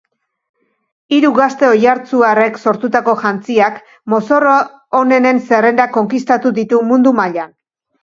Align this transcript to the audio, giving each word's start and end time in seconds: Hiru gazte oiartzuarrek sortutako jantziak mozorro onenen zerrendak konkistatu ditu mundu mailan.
Hiru 1.17 1.29
gazte 1.39 1.67
oiartzuarrek 1.73 2.57
sortutako 2.65 3.15
jantziak 3.21 3.79
mozorro 4.17 4.57
onenen 5.05 5.45
zerrendak 5.47 5.97
konkistatu 6.03 6.57
ditu 6.61 6.85
mundu 6.93 7.19
mailan. 7.25 7.59